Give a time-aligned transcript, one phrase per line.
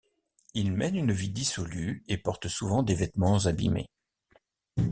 [0.55, 3.87] Il mène une vie dissolue et porte souvent des vêtements abîmés.